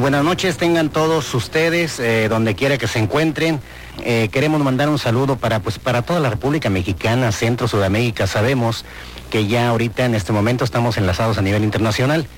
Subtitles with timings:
[0.00, 3.60] Buenas noches, tengan todos ustedes, eh, donde quiera que se encuentren.
[4.04, 8.28] Eh, queremos mandar un saludo para, pues, para toda la República Mexicana, Centro, Sudamérica.
[8.28, 8.84] Sabemos
[9.28, 12.28] que ya ahorita en este momento estamos enlazados a nivel internacional.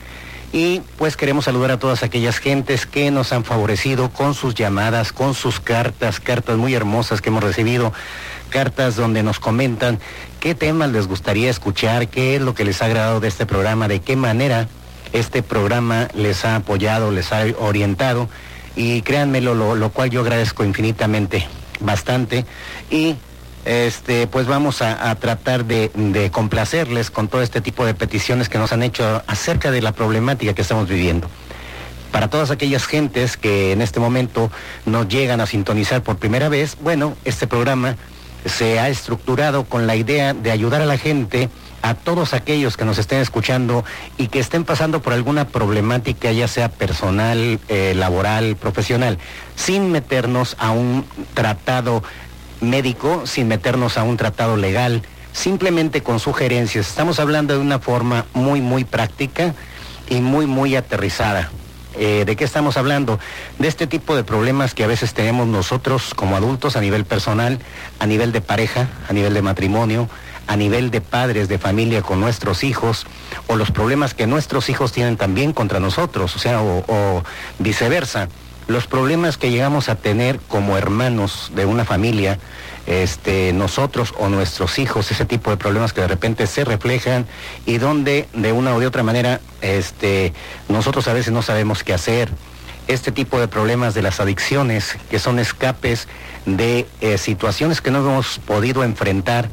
[0.52, 5.12] Y pues queremos saludar a todas aquellas gentes que nos han favorecido con sus llamadas,
[5.12, 7.92] con sus cartas, cartas muy hermosas que hemos recibido,
[8.48, 10.00] cartas donde nos comentan
[10.40, 13.86] qué temas les gustaría escuchar, qué es lo que les ha agradado de este programa,
[13.86, 14.66] de qué manera
[15.12, 18.28] este programa les ha apoyado, les ha orientado
[18.76, 21.46] y créanmelo, lo, cual yo agradezco infinitamente,
[21.80, 22.44] bastante.
[22.90, 23.16] Y
[23.64, 28.58] este, pues vamos a, tratar de, de, complacerles con todo este tipo de peticiones que
[28.58, 31.28] nos han hecho acerca de la problemática que estamos viviendo.
[32.12, 34.50] Para todas aquellas gentes que en este momento
[34.84, 37.96] nos llegan a sintonizar por primera vez, bueno, este programa
[38.44, 41.48] se ha estructurado con la idea de ayudar a la gente
[41.82, 43.84] a todos aquellos que nos estén escuchando
[44.18, 49.18] y que estén pasando por alguna problemática, ya sea personal, eh, laboral, profesional,
[49.56, 52.02] sin meternos a un tratado
[52.60, 56.88] médico, sin meternos a un tratado legal, simplemente con sugerencias.
[56.88, 59.54] Estamos hablando de una forma muy, muy práctica
[60.08, 61.50] y muy, muy aterrizada.
[61.96, 63.18] Eh, ¿De qué estamos hablando?
[63.58, 67.58] De este tipo de problemas que a veces tenemos nosotros como adultos a nivel personal,
[67.98, 70.08] a nivel de pareja, a nivel de matrimonio,
[70.50, 73.06] a nivel de padres de familia con nuestros hijos
[73.46, 77.22] o los problemas que nuestros hijos tienen también contra nosotros, o sea, o,
[77.60, 78.28] viceversa.
[78.66, 82.40] Los problemas que llegamos a tener como hermanos de una familia,
[82.88, 87.26] este, nosotros o nuestros hijos, ese tipo de problemas que de repente se reflejan
[87.64, 90.32] y donde de una o de otra manera este,
[90.68, 92.28] nosotros a veces no sabemos qué hacer.
[92.88, 96.08] Este tipo de problemas de las adicciones, que son escapes
[96.44, 99.48] de eh, situaciones que no hemos podido enfrentar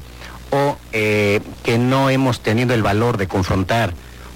[0.93, 3.93] eh, que no hemos tenido el valor de confrontar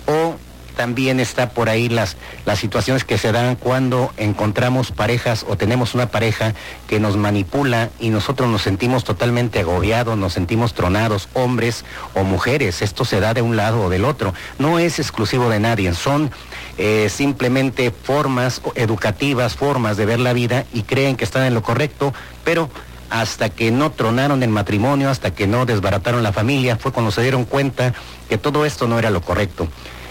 [0.07, 0.35] o
[0.75, 5.93] también está por ahí las, las situaciones que se dan cuando encontramos parejas o tenemos
[5.93, 6.53] una pareja
[6.87, 12.81] que nos manipula y nosotros nos sentimos totalmente agobiados, nos sentimos tronados, hombres o mujeres.
[12.81, 14.33] Esto se da de un lado o del otro.
[14.59, 16.31] No es exclusivo de nadie, son
[16.77, 21.61] eh, simplemente formas educativas, formas de ver la vida y creen que están en lo
[21.61, 22.13] correcto,
[22.43, 22.69] pero
[23.11, 27.21] hasta que no tronaron el matrimonio, hasta que no desbarataron la familia, fue cuando se
[27.21, 27.93] dieron cuenta
[28.29, 29.67] que todo esto no era lo correcto.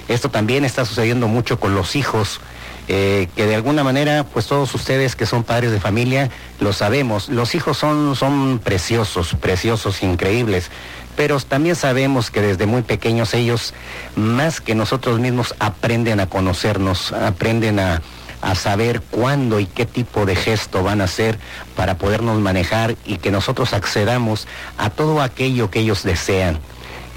[0.06, 2.40] Esto también está sucediendo mucho con los hijos,
[2.88, 7.30] eh, que de alguna manera, pues todos ustedes que son padres de familia, lo sabemos,
[7.30, 10.70] los hijos son, son preciosos, preciosos, increíbles,
[11.16, 13.72] pero también sabemos que desde muy pequeños ellos,
[14.14, 18.02] más que nosotros mismos, aprenden a conocernos, aprenden a,
[18.42, 21.38] a saber cuándo y qué tipo de gesto van a hacer
[21.76, 24.46] para podernos manejar y que nosotros accedamos
[24.78, 26.58] a todo aquello que ellos desean.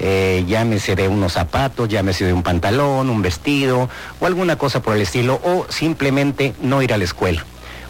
[0.00, 3.88] Eh, llámese de unos zapatos, llámese de un pantalón, un vestido
[4.20, 7.44] o alguna cosa por el estilo, o simplemente no ir a la escuela.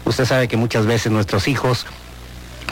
[0.05, 1.87] Usted sabe que muchas veces nuestros hijos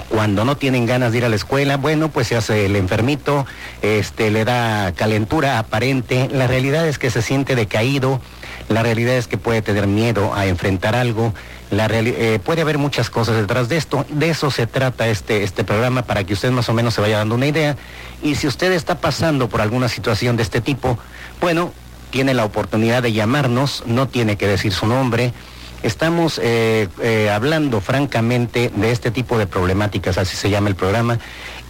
[0.10, 3.48] cuando no tienen ganas de ir a la escuela, bueno, pues se hace el enfermito,
[3.82, 6.30] este, le da calentura aparente.
[6.32, 8.22] La realidad es que se siente decaído,
[8.70, 11.34] la realidad es que puede tener miedo a enfrentar algo.
[11.72, 14.06] La eh, puede haber muchas cosas detrás de esto.
[14.10, 17.18] De eso se trata este, este programa para que usted más o menos se vaya
[17.18, 17.76] dando una idea.
[18.22, 20.98] Y si usted está pasando por alguna situación de este tipo,
[21.42, 21.74] bueno,
[22.12, 25.34] tiene la oportunidad de llamarnos, no tiene que decir su nombre.
[25.82, 31.20] Estamos eh, eh, hablando francamente de este tipo de problemáticas, así se llama el programa,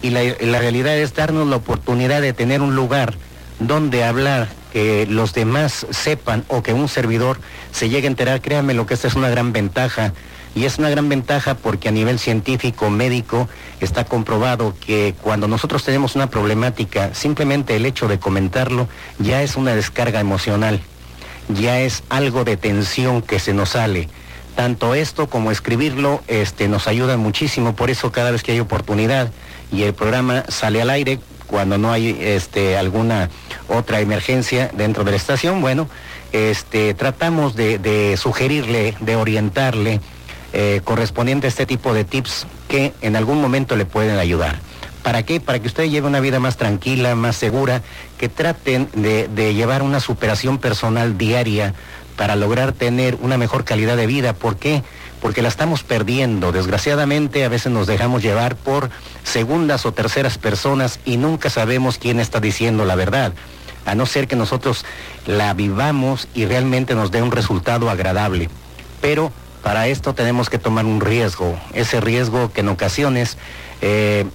[0.02, 3.14] y la realidad es darnos la oportunidad de tener un lugar
[3.58, 7.38] donde hablar que los demás sepan o que un servidor
[7.70, 10.12] se llegue a enterar, créanme lo que esta es una gran ventaja.
[10.56, 13.48] Y es una gran ventaja porque a nivel científico, médico,
[13.80, 18.88] está comprobado que cuando nosotros tenemos una problemática, simplemente el hecho de comentarlo
[19.20, 20.80] ya es una descarga emocional,
[21.48, 24.08] ya es algo de tensión que se nos sale.
[24.56, 29.30] Tanto esto como escribirlo este, nos ayuda muchísimo, por eso cada vez que hay oportunidad
[29.70, 31.20] y el programa sale al aire,
[31.54, 33.30] cuando no hay este, alguna
[33.68, 35.88] otra emergencia dentro de la estación, bueno,
[36.32, 40.00] este, tratamos de, sugerirle, de orientarle
[40.52, 44.58] eh, correspondiente a este tipo de tips que en algún momento le pueden ayudar.
[45.04, 45.38] ¿Para qué?
[45.38, 47.82] Para que usted lleve una vida más tranquila, más segura,
[48.18, 51.72] que traten de, de llevar una superación personal diaria
[52.16, 54.32] para lograr tener una mejor calidad de vida.
[54.32, 54.82] ¿Por qué?
[55.24, 56.52] Porque la estamos perdiendo.
[56.52, 58.90] Desgraciadamente a veces nos dejamos llevar por
[59.22, 63.32] segundas o terceras personas y nunca sabemos quién está diciendo la verdad.
[63.86, 64.84] A no ser que nosotros
[65.26, 68.50] la vivamos y realmente nos dé un resultado agradable.
[69.00, 69.32] Pero
[69.62, 71.58] para esto tenemos que tomar un riesgo.
[71.72, 73.38] Ese riesgo que en ocasiones
[73.80, 74.26] eh,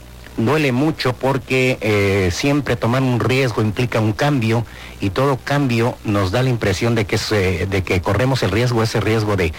[0.45, 4.65] duele mucho porque eh, siempre tomar un riesgo implica un cambio
[5.01, 7.17] y todo cambio nos da la impresión de que,
[7.69, 9.53] de que corremos el riesgo, ese riesgo de,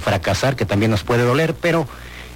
[0.00, 1.86] fracasar que también nos puede doler, pero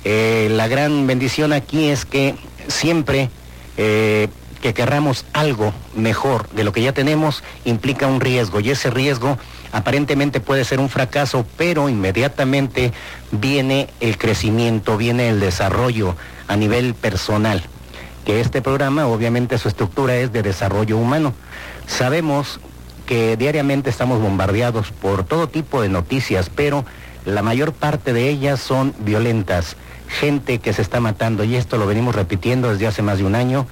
[0.04, 2.34] eh, la gran bendición aquí es que
[2.69, 3.31] siempre
[3.76, 4.28] eh,
[4.60, 9.38] que querramos algo mejor de lo que ya tenemos implica un riesgo y ese riesgo
[9.72, 12.92] aparentemente puede ser un fracaso, pero inmediatamente
[13.32, 16.14] viene el crecimiento, viene el desarrollo
[16.46, 17.62] a nivel personal
[18.26, 21.32] que este programa obviamente su estructura es de desarrollo humano.
[21.87, 22.58] Sabemos
[23.06, 26.84] que diariamente estamos bombardeados por todo tipo de noticias, pero
[27.25, 29.76] la mayor parte de ellas son violentas,
[30.08, 33.37] gente que se está matando y esto lo venimos repitiendo desde hace más de un
[33.37, 33.69] año,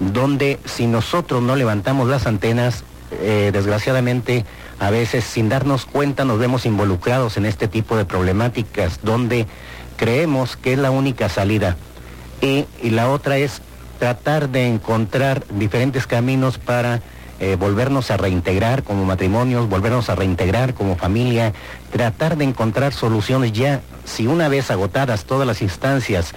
[0.00, 2.82] donde si nosotros no levantamos las antenas,
[3.20, 4.44] eh, desgraciadamente
[4.80, 9.46] a veces sin darnos cuenta nos vemos involucrados en este tipo de problemáticas donde
[9.96, 11.76] creemos que es la única salida.
[12.40, 13.62] y la otra es
[14.02, 17.00] tratar de encontrar diferentes caminos para
[17.38, 21.52] eh, volvernos a reintegrar como matrimonios, volvernos a reintegrar como familia,
[21.92, 26.32] tratar de encontrar soluciones ya, si una vez agotadas todas las instancias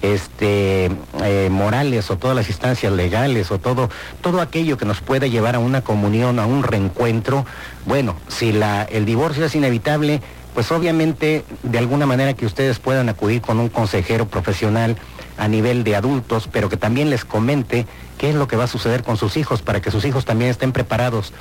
[0.00, 0.90] este,
[1.22, 3.90] eh, morales o todas las instancias legales o todo,
[4.22, 7.44] todo aquello que nos pueda llevar a una comunión, a un reencuentro,
[7.84, 10.22] bueno, si la, el divorcio es inevitable,
[10.54, 14.96] pues obviamente de alguna manera que ustedes puedan acudir con un consejero profesional,
[15.36, 17.86] a nivel de adultos, pero que también les comente
[18.18, 20.50] qué es lo que va a suceder con sus hijos para que sus hijos también
[20.50, 21.32] estén preparados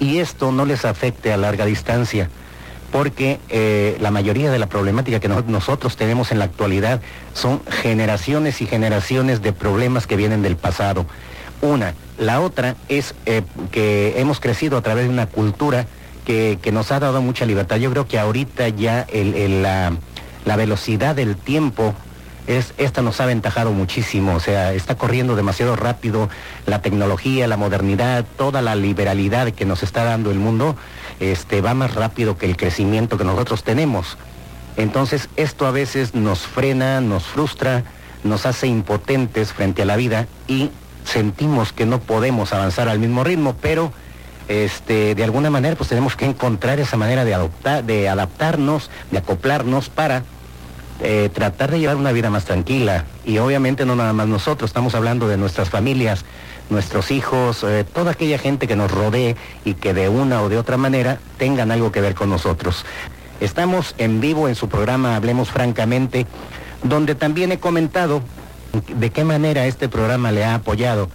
[0.00, 2.30] y esto no les afecte a larga distancia,
[2.92, 7.00] porque eh, la mayoría de la problemática que nosotros tenemos en la actualidad
[7.34, 11.06] son generaciones y generaciones de problemas que vienen del pasado.
[11.60, 11.94] Una.
[12.18, 15.86] La otra es eh, que hemos crecido a través de una cultura
[16.24, 17.76] que, nos ha dado mucha libertad.
[17.76, 19.92] Yo creo que ahorita ya la,
[20.44, 21.94] la velocidad del tiempo
[22.48, 26.30] esta nos ha aventajado muchísimo, o sea, está corriendo demasiado rápido
[26.64, 30.74] la tecnología, la modernidad, toda la liberalidad que nos está dando el mundo,
[31.20, 34.16] este, va más rápido que el crecimiento que nosotros tenemos.
[34.78, 37.84] Entonces, esto a veces nos frena, nos frustra,
[38.24, 40.70] nos hace impotentes frente a la vida y
[41.04, 43.92] sentimos que no podemos avanzar al mismo ritmo, pero
[44.48, 49.18] este, de alguna manera pues tenemos que encontrar esa manera de, adoptar, de adaptarnos, de
[49.18, 50.24] acoplarnos para
[51.00, 53.04] eh, tratar de llevar una vida más tranquila.
[53.24, 56.24] Y obviamente no nada más nosotros, estamos hablando de nuestras familias,
[56.70, 60.58] nuestros hijos, eh, toda aquella gente que nos rodee y que de una o de
[60.58, 62.84] otra manera tengan algo que ver con nosotros.
[63.40, 66.26] Estamos en vivo en su programa Hablemos Francamente,
[66.82, 68.22] donde también he comentado
[68.88, 71.08] de qué manera este programa le ha apoyado.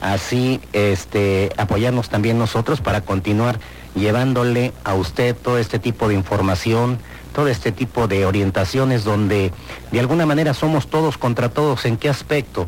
[0.00, 3.58] Así, este, apoyarnos también nosotros para continuar
[3.94, 6.98] llevándole a usted todo este tipo de información,
[7.34, 9.52] todo este tipo de orientaciones donde
[9.90, 11.84] de alguna manera somos todos contra todos.
[11.84, 12.66] ¿En qué aspecto?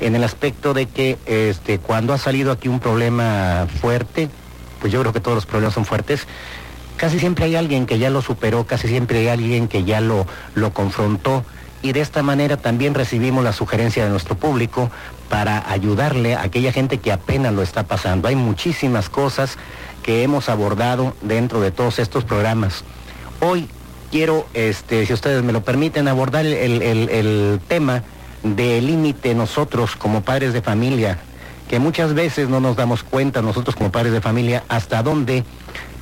[0.00, 4.30] En el aspecto de que este, cuando ha salido aquí un problema fuerte,
[4.80, 6.26] pues yo creo que todos los problemas son fuertes,
[6.96, 10.26] casi siempre hay alguien que ya lo superó, casi siempre hay alguien que ya lo,
[10.54, 11.44] lo confrontó
[11.82, 14.90] y de esta manera también recibimos la sugerencia de nuestro público
[15.28, 18.28] para ayudarle a aquella gente que apenas lo está pasando.
[18.28, 19.58] Hay muchísimas cosas
[20.02, 22.84] que hemos abordado dentro de todos estos programas.
[23.40, 23.68] Hoy
[24.10, 28.02] quiero, este, si ustedes me lo permiten, abordar el, tema
[28.42, 31.18] del límite nosotros como padres de familia,
[31.68, 35.44] que muchas veces no nos damos cuenta nosotros como padres de familia hasta dónde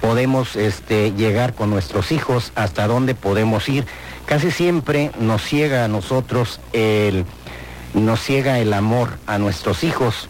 [0.00, 3.86] podemos este, llegar con nuestros hijos, hasta dónde podemos ir.
[4.26, 7.24] Casi siempre nos ciega a nosotros el,
[7.94, 10.28] nos ciega el amor a nuestros hijos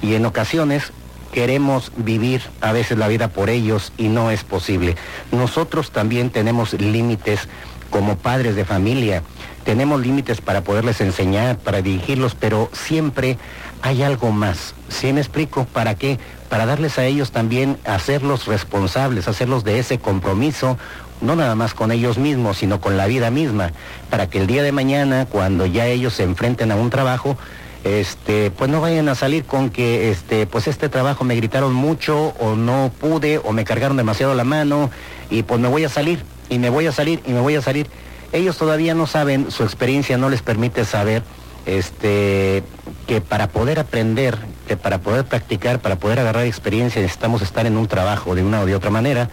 [0.00, 0.92] y en ocasiones
[1.32, 4.96] queremos vivir a veces la vida por ellos y no es posible.
[5.32, 7.48] Nosotros también tenemos límites
[7.90, 9.22] como padres de familia,
[9.64, 13.38] tenemos límites para poderles enseñar, para dirigirlos, pero siempre
[13.80, 14.74] hay algo más.
[14.88, 15.64] ¿Sí me explico?
[15.64, 16.18] ¿Para qué?
[16.48, 20.78] Para darles a ellos también, hacerlos responsables, hacerlos de ese compromiso,
[21.20, 23.72] no nada más con ellos mismos, sino con la vida misma,
[24.10, 27.36] para que el día de mañana, cuando ya ellos se enfrenten a un trabajo,
[27.84, 32.34] este, pues no vayan a salir con que, este, pues este trabajo me gritaron mucho
[32.38, 34.90] o no pude o me cargaron demasiado la mano
[35.30, 37.62] y pues me voy a salir y me voy a salir y me voy a
[37.62, 37.88] salir.
[38.32, 41.22] Ellos todavía no saben, su experiencia no les permite saber,
[41.66, 42.62] este,
[43.06, 47.76] que para poder aprender, que para poder practicar, para poder agarrar experiencia necesitamos estar en
[47.76, 49.28] un trabajo de una o de otra manera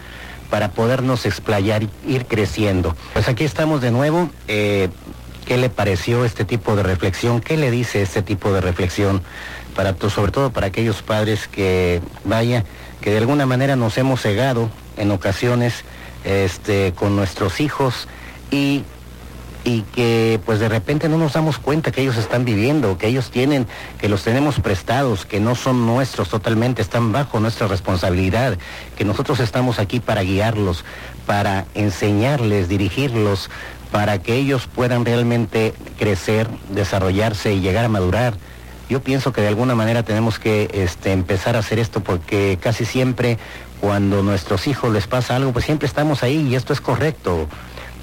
[0.50, 2.96] para podernos explayar, ir creciendo.
[3.12, 4.28] Pues aquí estamos de nuevo.
[4.48, 4.88] Eh,
[5.44, 7.40] ¿Qué le pareció este tipo de reflexión?
[7.40, 9.22] ¿Qué le dice este tipo de reflexión?
[9.74, 12.64] Para sobre todo para aquellos padres que, vaya,
[13.00, 15.84] que de alguna manera nos hemos cegado en ocasiones
[16.24, 18.08] este, con nuestros hijos
[18.50, 18.84] y
[19.64, 23.30] y que pues de repente no nos damos cuenta que ellos están viviendo, que ellos
[23.30, 23.66] tienen,
[23.98, 28.58] que los tenemos prestados, que no son nuestros totalmente, están bajo nuestra responsabilidad,
[28.96, 30.84] que nosotros estamos aquí para guiarlos,
[31.26, 33.50] para enseñarles, dirigirlos,
[33.90, 38.34] para que ellos puedan realmente crecer, desarrollarse y llegar a madurar.
[38.88, 42.84] Yo pienso que de alguna manera tenemos que este, empezar a hacer esto porque casi
[42.84, 43.38] siempre
[43.80, 47.48] cuando a nuestros hijos les pasa algo, pues siempre estamos ahí y esto es correcto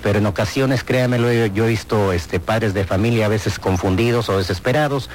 [0.03, 4.38] pero en ocasiones, créanmelo, yo he visto este, padres de familia a veces confundidos o
[4.38, 5.10] desesperados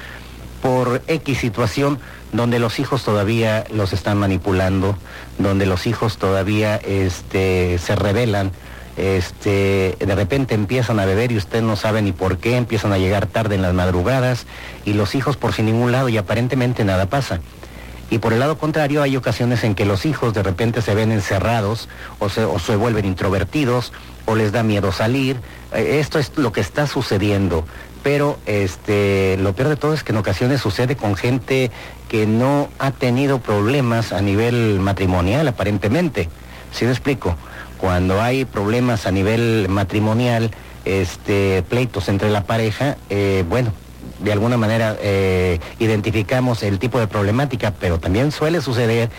[0.61, 1.99] por X situación
[2.31, 4.97] donde los hijos todavía los están manipulando,
[5.37, 8.51] donde los hijos todavía este, se rebelan,
[8.97, 12.97] este, de repente empiezan a beber y usted no sabe ni por qué, empiezan a
[12.97, 14.45] llegar tarde en las madrugadas
[14.85, 17.39] y los hijos por sin ningún lado y aparentemente nada pasa.
[18.09, 21.11] Y por el lado contrario hay ocasiones en que los hijos de repente se ven
[21.11, 23.91] encerrados o se, o se vuelven introvertidos
[24.25, 25.39] o les da miedo salir.
[25.73, 27.65] Eh, esto es lo que está sucediendo.
[28.03, 31.71] Pero este, lo peor de todo es que en ocasiones sucede con gente
[32.09, 36.29] que no ha tenido problemas a nivel matrimonial, aparentemente.
[36.71, 37.35] ¿Sí me explico?
[37.83, 40.51] Cuando hay problemas a nivel matrimonial,
[40.85, 43.73] este, pleitos entre la pareja, eh, bueno,
[44.19, 49.09] de alguna manera eh, identificamos el tipo de problemática, pero también suele suceder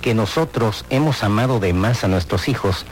[0.00, 2.86] que nosotros hemos amado de más a nuestros hijos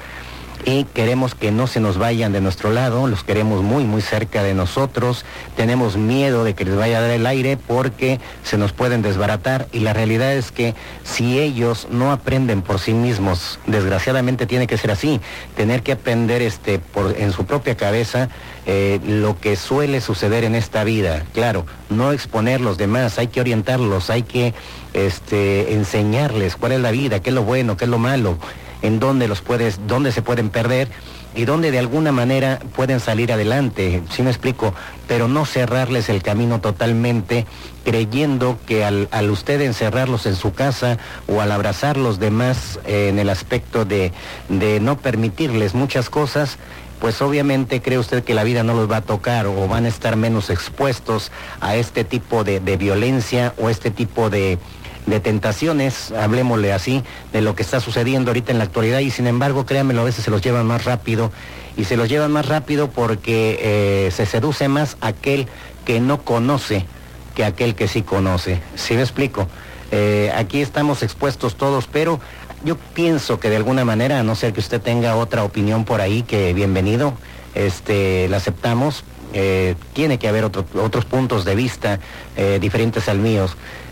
[0.64, 4.42] y queremos que no se nos vayan de nuestro lado, los queremos muy, muy cerca
[4.42, 5.24] de nosotros,
[5.56, 9.68] tenemos miedo de que les vaya a dar el aire porque se nos pueden desbaratar
[9.72, 10.74] y la realidad es que
[11.04, 15.20] si ellos no aprenden por sí mismos, desgraciadamente tiene que ser así,
[15.56, 18.28] tener que aprender este, por, en su propia cabeza
[18.66, 21.24] eh, lo que suele suceder en esta vida.
[21.32, 24.54] Claro, no exponer los demás, hay que orientarlos, hay que
[24.92, 28.38] este, enseñarles cuál es la vida, qué es lo bueno, qué es lo malo
[28.82, 30.88] en dónde los puedes, dónde se pueden perder
[31.34, 34.74] y dónde de alguna manera pueden salir adelante, si me explico,
[35.06, 37.46] pero no cerrarles el camino totalmente
[37.84, 43.18] creyendo que al, usted encerrarlos en su casa o al abrazar los demás eh, en
[43.18, 44.12] el aspecto de,
[44.48, 46.58] no permitirles muchas cosas,
[47.00, 49.88] pues obviamente cree usted que la vida no los va a tocar o van a
[49.88, 54.58] estar menos expuestos a este tipo de violencia o este tipo de,
[55.06, 57.02] de tentaciones, hablemosle así,
[57.32, 60.24] de lo que está sucediendo ahorita en la actualidad y sin embargo, créanmelo, a veces
[60.24, 61.32] se los llevan más rápido
[61.76, 65.46] y se los llevan más rápido porque eh, se seduce más aquel
[65.84, 66.86] que no conoce
[67.34, 68.60] que aquel que sí conoce.
[68.74, 69.48] ¿Sí me explico?
[69.92, 72.20] Eh, aquí estamos expuestos todos, pero
[72.64, 76.00] yo pienso que de alguna manera, a no ser que usted tenga otra opinión por
[76.00, 77.14] ahí, que bienvenido,
[77.54, 79.04] este, la aceptamos.
[79.32, 82.00] Eh, tiene que haber otros puntos de vista
[82.60, 83.46] diferentes al mío.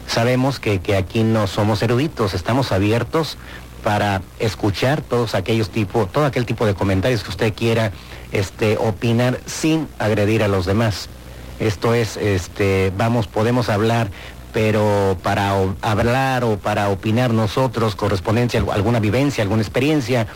[0.08, 3.36] Sabemos que, aquí no somos eruditos, estamos abiertos
[3.84, 7.92] para escuchar todos aquellos tipos, todo aquel tipo de comentarios que usted quiera
[8.32, 11.10] este, opinar sin agredir a los demás.
[11.60, 14.10] Esto es, este, vamos, podemos hablar,
[14.54, 15.52] pero para
[15.82, 20.26] hablar o para opinar nosotros, correspondencia, alguna vivencia, alguna experiencia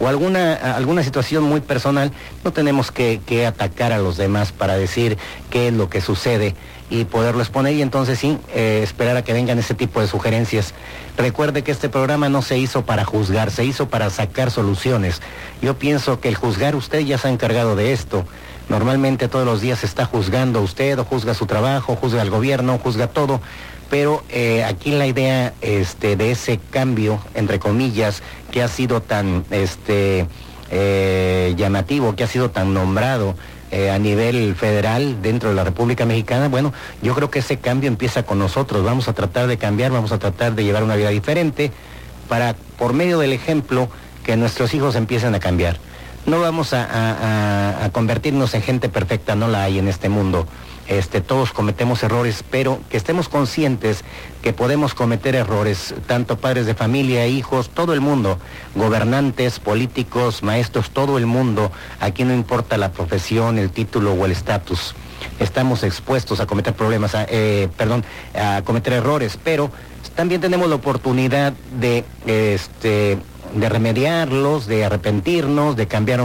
[0.00, 2.12] o alguna, alguna situación muy personal,
[2.44, 5.18] no tenemos que, que atacar a los demás para decir
[5.50, 6.54] qué es lo que sucede
[6.92, 10.74] y poderlo exponer y entonces sí, eh, esperar a que vengan ese tipo de sugerencias.
[11.16, 15.22] Recuerde que este programa no se hizo para juzgar, se hizo para sacar soluciones.
[15.62, 18.26] Yo pienso que el juzgar usted ya se ha encargado de esto.
[18.68, 22.78] Normalmente todos los días se está juzgando usted o juzga su trabajo, juzga al gobierno,
[22.78, 23.40] juzga todo.
[23.92, 29.44] Pero eh, aquí la idea este, de ese cambio, entre comillas, que ha sido tan
[29.50, 30.26] este,
[30.70, 33.34] eh, llamativo, que ha sido tan nombrado,
[33.70, 36.72] eh, a nivel federal dentro de la República Mexicana, bueno,
[37.02, 38.82] yo creo que ese cambio empieza con nosotros.
[38.82, 41.70] Vamos a tratar de cambiar, vamos a tratar de llevar una vida diferente
[42.30, 43.90] para, por medio del ejemplo,
[44.24, 45.76] que nuestros hijos empiecen a cambiar.
[46.24, 50.46] No vamos a, convertirnos en gente perfecta, no la hay en este mundo.
[50.88, 54.04] Este, todos cometemos errores, pero que estemos conscientes
[54.42, 58.38] que podemos cometer errores, tanto padres de familia, hijos, todo el mundo,
[58.74, 61.70] gobernantes, políticos, maestros, todo el mundo,
[62.00, 64.94] aquí no importa la profesión, el título o el estatus,
[65.38, 69.70] estamos expuestos a cometer problemas, eh, perdón, a cometer errores, pero
[70.16, 73.18] también tenemos la oportunidad de, este,
[73.54, 76.20] de remediarlos, de arrepentirnos, de cambiar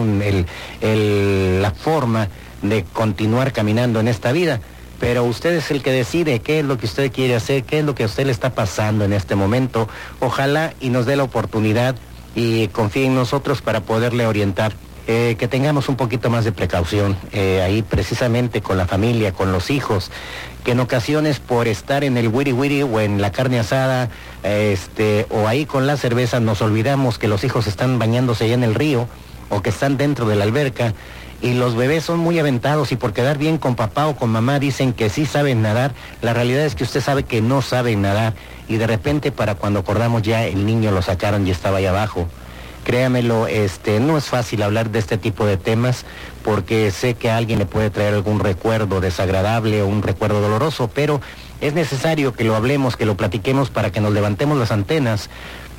[0.82, 2.28] la forma
[2.62, 4.62] de continuar caminando en esta vida.
[5.00, 7.86] Pero usted es el que decide qué es lo que usted quiere hacer, qué es
[7.86, 9.88] lo que a usted le está pasando en este momento.
[10.20, 11.96] Ojalá y nos dé la oportunidad
[12.36, 14.74] y confíe en nosotros para poderle orientar.
[15.10, 19.54] Eh, que tengamos un poquito más de precaución eh, ahí precisamente con la familia, con
[19.54, 20.12] los hijos,
[20.66, 24.10] que en ocasiones por estar en el wiri wiri o en la carne asada,
[24.44, 28.66] este, o ahí con la cerveza nos olvidamos que los hijos están bañándose allá en
[28.66, 29.08] el río
[29.50, 30.94] o que están dentro de la alberca
[31.42, 34.60] y los bebés son muy aventados y por quedar bien con papá o con mamá
[34.60, 38.34] dicen que sí saben nadar, la realidad es que usted sabe que no saben nadar
[38.68, 42.28] y de repente para cuando acordamos ya el niño lo sacaron y estaba ahí abajo.
[42.84, 46.06] Créamelo, este, no es fácil hablar de este tipo de temas
[46.44, 50.90] porque sé que a alguien le puede traer algún recuerdo desagradable o un recuerdo doloroso,
[50.94, 51.20] pero
[51.60, 55.30] es necesario que lo hablemos, que lo platiquemos para que nos levantemos las antenas.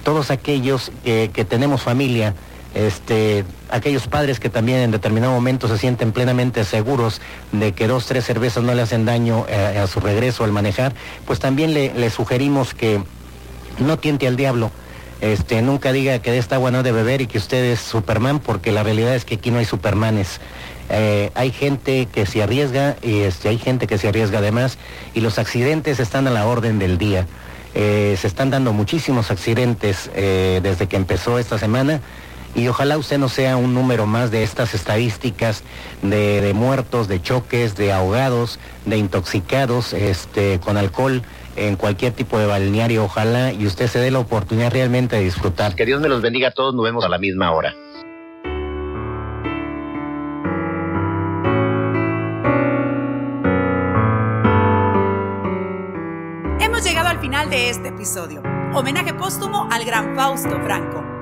[0.04, 2.34] Todos aquellos que, que tenemos familia,
[2.78, 7.20] este, aquellos padres que también en determinado momento se sienten plenamente seguros
[7.50, 10.94] de que dos, tres cervezas no le hacen daño eh, a, su regreso al manejar,
[11.26, 13.02] pues también le, sugerimos que
[13.80, 14.70] no tiente al diablo.
[15.20, 18.38] Este, nunca diga que de esta agua no de beber y que usted es Superman,
[18.38, 20.40] porque la realidad es que aquí no hay Supermanes.
[20.88, 24.78] Eh, hay gente que se arriesga y este, hay gente que se arriesga además
[25.14, 27.26] y los accidentes están a la orden del día.
[27.74, 32.00] Eh, se están dando muchísimos accidentes desde que empezó esta semana
[32.54, 35.62] y ojalá usted no sea un número más de estas estadísticas
[36.02, 41.22] de, muertos, de choques, de ahogados, de intoxicados este, con alcohol
[41.56, 45.74] en cualquier tipo de balneario, ojalá y usted se dé la oportunidad realmente de disfrutar.
[45.74, 47.74] Que Dios me los bendiga a todos, nos vemos a la misma hora.
[56.60, 58.42] Hemos llegado al final de este episodio.
[58.72, 61.07] Homenaje póstumo al gran Fausto Franco